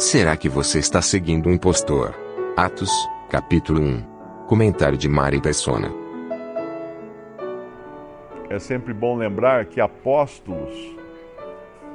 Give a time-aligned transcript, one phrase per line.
[0.00, 2.14] Será que você está seguindo um impostor?
[2.56, 2.90] Atos,
[3.28, 4.46] capítulo 1.
[4.46, 5.92] Comentário de Mari Persona.
[8.48, 10.72] É sempre bom lembrar que apóstolos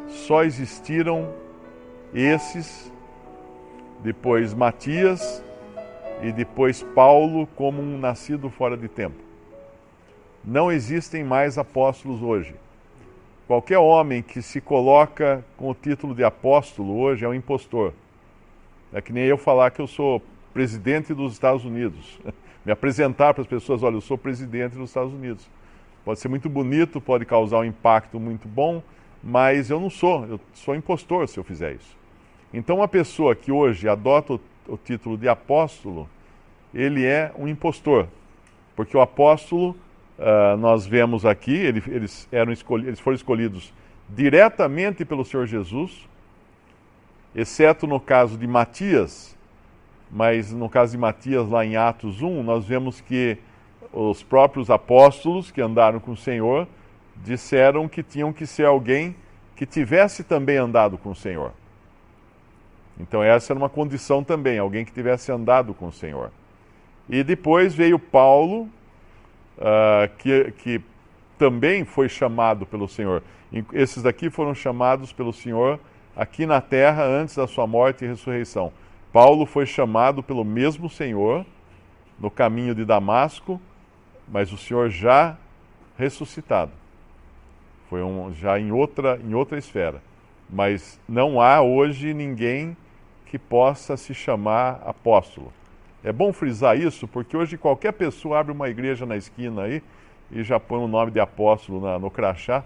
[0.07, 1.33] só existiram
[2.13, 2.93] esses,
[4.03, 5.43] depois Matias
[6.21, 9.17] e depois Paulo como um nascido fora de tempo.
[10.43, 12.53] Não existem mais apóstolos hoje.
[13.47, 17.93] Qualquer homem que se coloca com o título de apóstolo hoje é um impostor.
[18.91, 20.19] É que nem eu falar que eu sou
[20.51, 22.19] presidente dos Estados Unidos.
[22.65, 25.47] Me apresentar para as pessoas, olha, eu sou presidente dos Estados Unidos.
[26.03, 28.81] Pode ser muito bonito, pode causar um impacto muito bom,
[29.23, 31.95] mas eu não sou, eu sou impostor se eu fizer isso.
[32.51, 36.09] Então, uma pessoa que hoje adota o, o título de apóstolo,
[36.73, 38.07] ele é um impostor,
[38.75, 39.75] porque o apóstolo,
[40.17, 43.73] uh, nós vemos aqui, ele, eles, eram eles foram escolhidos
[44.09, 46.07] diretamente pelo Senhor Jesus,
[47.33, 49.35] exceto no caso de Matias,
[50.11, 53.37] mas no caso de Matias, lá em Atos 1, nós vemos que
[53.91, 56.67] os próprios apóstolos que andaram com o Senhor
[57.23, 59.15] disseram que tinham que ser alguém
[59.55, 61.51] que tivesse também andado com o Senhor.
[62.99, 66.31] Então, essa era uma condição também, alguém que tivesse andado com o Senhor.
[67.09, 68.69] E depois veio Paulo,
[69.57, 70.81] uh, que, que
[71.37, 73.21] também foi chamado pelo Senhor.
[73.73, 75.79] Esses daqui foram chamados pelo Senhor
[76.15, 78.71] aqui na terra antes da sua morte e ressurreição.
[79.11, 81.45] Paulo foi chamado pelo mesmo Senhor
[82.19, 83.61] no caminho de Damasco,
[84.27, 85.37] mas o Senhor já
[85.97, 86.71] ressuscitado.
[87.89, 90.01] Foi um, já em outra, em outra esfera.
[90.49, 92.75] Mas não há hoje ninguém
[93.25, 95.51] que possa se chamar apóstolo.
[96.05, 99.81] É bom frisar isso, porque hoje qualquer pessoa abre uma igreja na esquina aí
[100.31, 102.63] e já põe o nome de apóstolo na, no crachá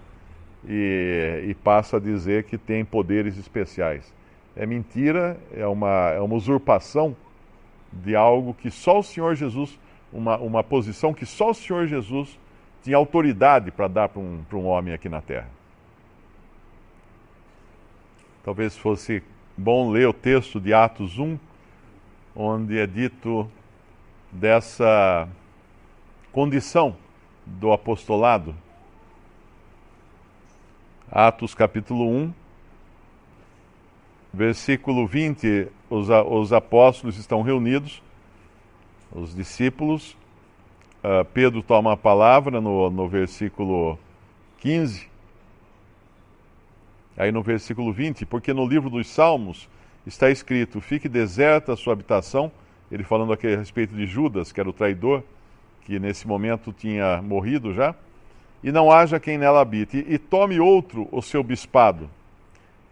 [0.68, 4.14] e, e, passa a dizer que tem poderes especiais.
[4.58, 7.16] É mentira, é uma, é uma usurpação
[7.94, 9.80] de algo que só o Senhor Jesus,
[10.12, 12.38] uma, uma posição que só o Senhor Jesus
[12.84, 15.48] tinha autoridade para dar para um, um homem aqui na terra.
[18.44, 19.24] Talvez fosse
[19.58, 21.40] bom ler o texto de Atos 1,
[22.42, 23.52] onde é dito
[24.32, 25.28] dessa
[26.32, 26.96] condição
[27.46, 28.56] do apostolado.
[31.12, 32.34] Atos capítulo 1,
[34.34, 38.02] versículo 20, os, os apóstolos estão reunidos,
[39.12, 40.16] os discípulos.
[41.04, 44.00] Uh, Pedro toma a palavra no, no versículo
[44.60, 45.10] 15.
[47.18, 49.68] Aí no versículo 20, porque no livro dos Salmos
[50.06, 52.52] está escrito: Fique deserta a sua habitação.
[52.92, 55.24] Ele falando aqui a respeito de Judas, que era o traidor,
[55.86, 57.94] que nesse momento tinha morrido já.
[58.64, 62.10] E não haja quem nela habite, e tome outro o seu bispado.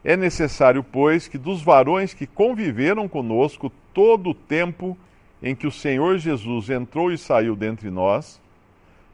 [0.04, 4.98] É necessário, pois, que dos varões que conviveram conosco todo o tempo
[5.42, 8.40] em que o Senhor Jesus entrou e saiu dentre nós,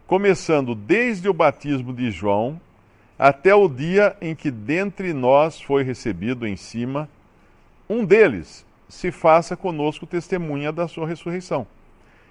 [0.06, 2.60] começando desde o batismo de João
[3.18, 7.10] até o dia em que dentre nós foi recebido em cima,
[7.94, 11.66] um deles se faça conosco testemunha da sua ressurreição.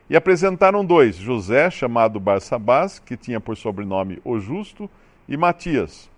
[0.08, 4.90] E apresentaram dois, José, chamado Barsabás, que tinha por sobrenome o Justo,
[5.28, 6.10] e Matias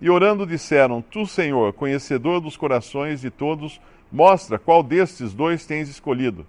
[0.00, 3.80] e orando disseram: Tu, Senhor, conhecedor dos corações de todos,
[4.10, 6.46] mostra qual destes dois tens escolhido,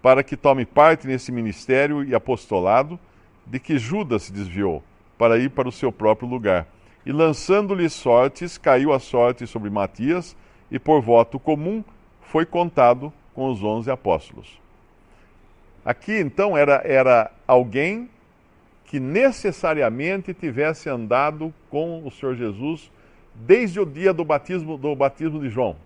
[0.00, 2.98] para que tome parte nesse ministério e apostolado,
[3.46, 4.82] de que Judas se desviou,
[5.18, 6.66] para ir para o seu próprio lugar.
[7.04, 10.36] E lançando-lhe sortes, caiu a sorte sobre Matias,
[10.70, 11.82] e por voto comum
[12.22, 14.60] foi contado com os onze apóstolos.
[15.84, 18.10] Aqui então era, era alguém
[18.84, 22.90] que necessariamente tivesse andado com o Senhor Jesus
[23.34, 25.76] desde o dia do batismo, do batismo de João.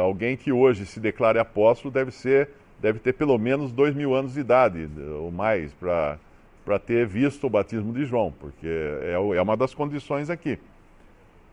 [0.00, 4.34] Alguém que hoje se declare apóstolo deve ser, deve ter pelo menos dois mil anos
[4.34, 6.18] de idade ou mais para
[6.66, 10.58] para ter visto o batismo de João, porque é, é uma das condições aqui.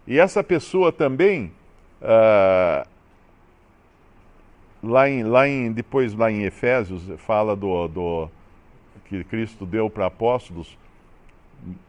[0.06, 1.52] E essa pessoa também,
[2.02, 2.88] uh,
[4.84, 8.30] lá, em, lá em, depois lá em Efésios, fala do, do
[9.06, 10.78] que Cristo deu para apóstolos,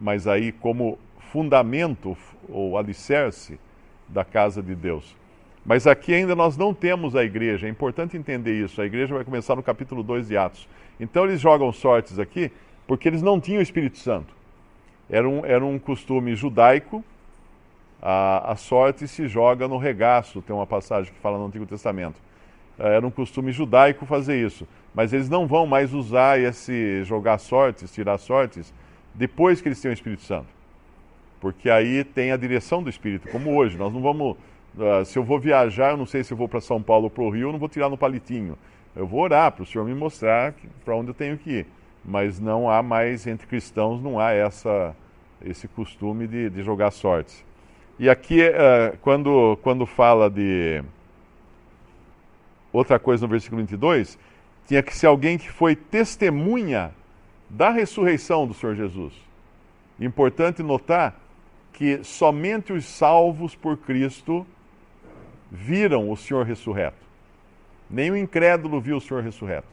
[0.00, 0.98] mas aí como
[1.32, 2.16] fundamento
[2.48, 3.58] ou alicerce
[4.08, 5.16] da casa de Deus.
[5.66, 8.80] Mas aqui ainda nós não temos a igreja, é importante entender isso.
[8.80, 10.68] A igreja vai começar no capítulo 2 de Atos.
[11.00, 12.52] Então eles jogam sortes aqui
[12.86, 14.34] porque eles não tinham o Espírito Santo.
[15.08, 17.02] Era um, era um costume judaico,
[18.06, 22.20] a, a sorte se joga no regaço, tem uma passagem que fala no Antigo Testamento.
[22.78, 24.68] É, era um costume judaico fazer isso.
[24.94, 28.74] Mas eles não vão mais usar esse jogar sortes, tirar sortes,
[29.14, 30.48] depois que eles têm o Espírito Santo.
[31.40, 33.78] Porque aí tem a direção do Espírito, como hoje.
[33.78, 34.36] Nós não vamos.
[34.76, 37.10] Uh, se eu vou viajar, eu não sei se eu vou para São Paulo ou
[37.10, 38.58] para o Rio, eu não vou tirar no palitinho.
[38.94, 40.54] Eu vou orar para o Senhor me mostrar
[40.84, 41.66] para onde eu tenho que ir.
[42.04, 44.94] Mas não há mais, entre cristãos, não há essa,
[45.42, 47.44] esse costume de, de jogar sortes.
[47.98, 50.82] E aqui, uh, quando, quando fala de
[52.72, 54.18] outra coisa no versículo 22,
[54.66, 56.92] tinha que ser alguém que foi testemunha
[57.48, 59.12] da ressurreição do Senhor Jesus.
[60.00, 61.14] Importante notar
[61.72, 64.44] que somente os salvos por Cristo
[65.50, 67.04] viram o Senhor ressurreto.
[67.88, 69.68] Nem o incrédulo viu o Senhor ressurreto.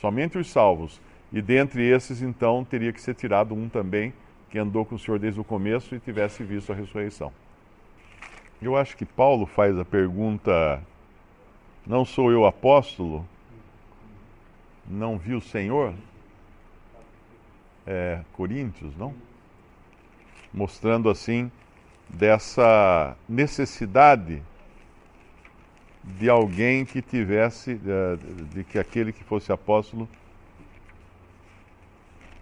[0.00, 1.00] Somente os salvos.
[1.32, 4.12] E dentre esses, então, teria que ser tirado um também
[4.52, 7.32] que andou com o Senhor desde o começo e tivesse visto a ressurreição.
[8.60, 10.82] Eu acho que Paulo faz a pergunta:
[11.86, 13.26] Não sou eu apóstolo?
[14.86, 15.94] Não vi o Senhor?
[17.86, 19.14] É, Coríntios, não?
[20.52, 21.50] Mostrando assim
[22.06, 24.42] dessa necessidade
[26.04, 27.80] de alguém que tivesse,
[28.52, 30.06] de que aquele que fosse apóstolo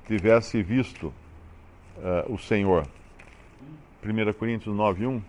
[0.08, 1.14] tivesse visto
[2.00, 2.86] uh, o Senhor.
[4.04, 5.22] 1 Coríntios 9, 1.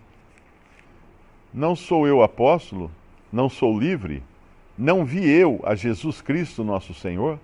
[1.54, 2.90] Não sou eu apóstolo,
[3.32, 4.24] não sou livre,
[4.78, 7.38] não vi eu a Jesus Cristo nosso Senhor?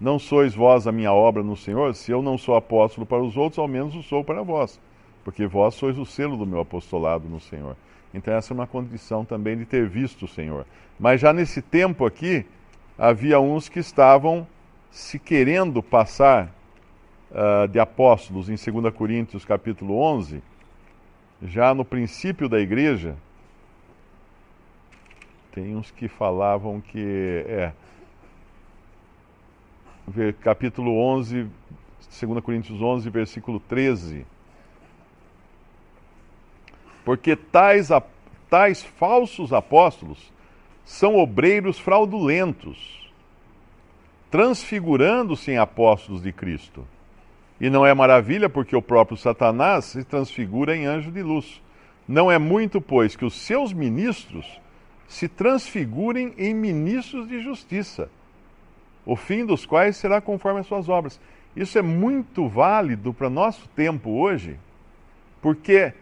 [0.00, 1.94] Não sois vós a minha obra no Senhor?
[1.94, 4.80] Se eu não sou apóstolo para os outros, ao menos o sou para vós,
[5.24, 7.76] porque vós sois o selo do meu apostolado no Senhor.
[8.12, 10.66] Então, essa é uma condição também de ter visto o Senhor.
[10.98, 12.44] Mas já nesse tempo aqui,
[12.98, 14.46] havia uns que estavam
[14.90, 16.52] se querendo passar
[17.34, 20.42] uh, de apóstolos em 2 Coríntios capítulo 11,
[21.42, 23.16] já no princípio da igreja,
[25.52, 27.72] tem uns que falavam que é
[30.40, 31.46] capítulo 11,
[32.20, 34.24] 2 Coríntios 11, versículo 13
[37.04, 37.88] porque tais,
[38.48, 40.32] tais falsos apóstolos
[40.84, 43.10] são obreiros fraudulentos,
[44.30, 46.86] transfigurando-se em apóstolos de Cristo.
[47.64, 51.62] E não é maravilha, porque o próprio Satanás se transfigura em anjo de luz.
[52.06, 54.60] Não é muito, pois, que os seus ministros
[55.08, 58.10] se transfigurem em ministros de justiça,
[59.06, 61.18] o fim dos quais será conforme as suas obras.
[61.56, 64.58] Isso é muito válido para nosso tempo hoje,
[65.40, 65.94] porque